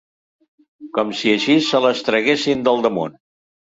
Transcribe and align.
Com 0.99 1.11
si 1.19 1.33
així 1.33 1.57
se 1.67 1.83
les 1.85 2.03
traguessin 2.09 2.67
del 2.69 2.87
damunt. 2.87 3.19